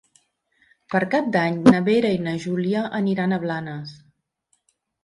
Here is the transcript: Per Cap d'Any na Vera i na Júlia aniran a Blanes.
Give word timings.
Per 0.93 1.01
Cap 1.11 1.27
d'Any 1.35 1.59
na 1.75 1.83
Vera 1.91 2.11
i 2.17 2.25
na 2.29 2.35
Júlia 2.47 2.85
aniran 3.03 3.39
a 3.39 3.41
Blanes. 3.47 3.95